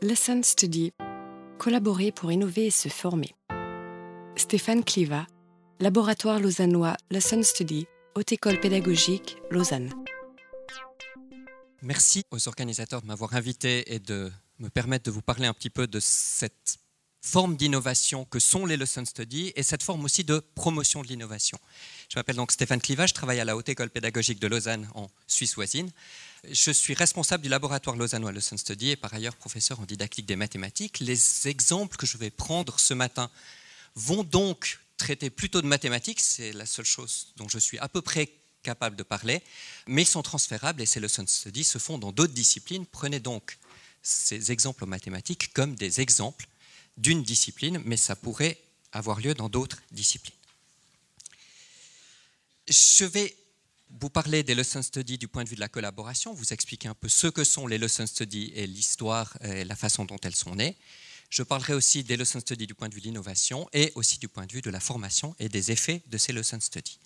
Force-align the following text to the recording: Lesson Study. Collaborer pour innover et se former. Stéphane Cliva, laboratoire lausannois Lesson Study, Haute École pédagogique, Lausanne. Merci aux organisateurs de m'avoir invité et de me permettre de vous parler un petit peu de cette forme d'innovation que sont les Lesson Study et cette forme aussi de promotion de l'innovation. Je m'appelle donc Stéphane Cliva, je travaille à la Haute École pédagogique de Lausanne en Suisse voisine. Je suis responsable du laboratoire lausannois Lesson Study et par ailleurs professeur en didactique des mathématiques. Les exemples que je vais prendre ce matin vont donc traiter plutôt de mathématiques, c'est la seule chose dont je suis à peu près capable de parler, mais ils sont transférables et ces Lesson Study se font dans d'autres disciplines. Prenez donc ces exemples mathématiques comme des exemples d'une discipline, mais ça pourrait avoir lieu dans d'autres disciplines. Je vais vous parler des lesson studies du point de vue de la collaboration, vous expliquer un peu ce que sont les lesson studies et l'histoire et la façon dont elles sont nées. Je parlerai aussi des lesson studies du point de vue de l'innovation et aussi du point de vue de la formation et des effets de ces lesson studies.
Lesson 0.00 0.42
Study. 0.44 0.92
Collaborer 1.58 2.12
pour 2.12 2.30
innover 2.30 2.66
et 2.66 2.70
se 2.70 2.88
former. 2.88 3.34
Stéphane 4.36 4.84
Cliva, 4.84 5.26
laboratoire 5.80 6.38
lausannois 6.38 6.96
Lesson 7.10 7.42
Study, 7.42 7.88
Haute 8.14 8.30
École 8.30 8.60
pédagogique, 8.60 9.38
Lausanne. 9.50 9.92
Merci 11.82 12.22
aux 12.30 12.46
organisateurs 12.46 13.02
de 13.02 13.08
m'avoir 13.08 13.34
invité 13.34 13.92
et 13.92 13.98
de 13.98 14.30
me 14.60 14.68
permettre 14.68 15.06
de 15.06 15.10
vous 15.10 15.20
parler 15.20 15.48
un 15.48 15.52
petit 15.52 15.70
peu 15.70 15.88
de 15.88 15.98
cette 15.98 16.78
forme 17.20 17.56
d'innovation 17.56 18.24
que 18.24 18.38
sont 18.38 18.66
les 18.66 18.76
Lesson 18.76 19.04
Study 19.04 19.52
et 19.56 19.64
cette 19.64 19.82
forme 19.82 20.04
aussi 20.04 20.22
de 20.22 20.40
promotion 20.54 21.02
de 21.02 21.08
l'innovation. 21.08 21.58
Je 22.08 22.16
m'appelle 22.16 22.36
donc 22.36 22.52
Stéphane 22.52 22.80
Cliva, 22.80 23.06
je 23.06 23.14
travaille 23.14 23.40
à 23.40 23.44
la 23.44 23.56
Haute 23.56 23.68
École 23.68 23.90
pédagogique 23.90 24.38
de 24.38 24.46
Lausanne 24.46 24.88
en 24.94 25.08
Suisse 25.26 25.56
voisine. 25.56 25.90
Je 26.44 26.70
suis 26.70 26.94
responsable 26.94 27.42
du 27.42 27.48
laboratoire 27.48 27.96
lausannois 27.96 28.30
Lesson 28.30 28.56
Study 28.56 28.90
et 28.90 28.96
par 28.96 29.12
ailleurs 29.12 29.34
professeur 29.34 29.80
en 29.80 29.84
didactique 29.84 30.26
des 30.26 30.36
mathématiques. 30.36 31.00
Les 31.00 31.48
exemples 31.48 31.96
que 31.96 32.06
je 32.06 32.16
vais 32.16 32.30
prendre 32.30 32.78
ce 32.78 32.94
matin 32.94 33.28
vont 33.96 34.22
donc 34.22 34.78
traiter 34.96 35.30
plutôt 35.30 35.62
de 35.62 35.66
mathématiques, 35.66 36.20
c'est 36.20 36.52
la 36.52 36.66
seule 36.66 36.84
chose 36.84 37.32
dont 37.36 37.48
je 37.48 37.58
suis 37.58 37.78
à 37.78 37.88
peu 37.88 38.02
près 38.02 38.30
capable 38.62 38.94
de 38.94 39.02
parler, 39.02 39.42
mais 39.86 40.02
ils 40.02 40.06
sont 40.06 40.22
transférables 40.22 40.80
et 40.80 40.86
ces 40.86 41.00
Lesson 41.00 41.24
Study 41.26 41.64
se 41.64 41.78
font 41.78 41.98
dans 41.98 42.12
d'autres 42.12 42.34
disciplines. 42.34 42.86
Prenez 42.86 43.18
donc 43.18 43.58
ces 44.02 44.52
exemples 44.52 44.86
mathématiques 44.86 45.52
comme 45.52 45.74
des 45.74 46.00
exemples 46.00 46.46
d'une 46.96 47.22
discipline, 47.22 47.82
mais 47.84 47.96
ça 47.96 48.14
pourrait 48.14 48.60
avoir 48.92 49.20
lieu 49.20 49.34
dans 49.34 49.48
d'autres 49.48 49.82
disciplines. 49.90 50.34
Je 52.68 53.04
vais 53.04 53.34
vous 54.00 54.10
parler 54.10 54.42
des 54.42 54.54
lesson 54.54 54.82
studies 54.82 55.18
du 55.18 55.28
point 55.28 55.44
de 55.44 55.48
vue 55.48 55.56
de 55.56 55.60
la 55.60 55.68
collaboration, 55.68 56.32
vous 56.32 56.52
expliquer 56.52 56.88
un 56.88 56.94
peu 56.94 57.08
ce 57.08 57.26
que 57.26 57.44
sont 57.44 57.66
les 57.66 57.78
lesson 57.78 58.06
studies 58.06 58.52
et 58.54 58.66
l'histoire 58.66 59.36
et 59.42 59.64
la 59.64 59.76
façon 59.76 60.04
dont 60.04 60.18
elles 60.22 60.36
sont 60.36 60.54
nées. 60.54 60.76
Je 61.30 61.42
parlerai 61.42 61.74
aussi 61.74 62.04
des 62.04 62.16
lesson 62.16 62.40
studies 62.40 62.66
du 62.66 62.74
point 62.74 62.88
de 62.88 62.94
vue 62.94 63.00
de 63.00 63.06
l'innovation 63.06 63.68
et 63.72 63.92
aussi 63.96 64.18
du 64.18 64.28
point 64.28 64.46
de 64.46 64.52
vue 64.52 64.62
de 64.62 64.70
la 64.70 64.80
formation 64.80 65.34
et 65.38 65.48
des 65.48 65.70
effets 65.70 66.02
de 66.06 66.16
ces 66.16 66.32
lesson 66.32 66.58
studies. 66.60 66.96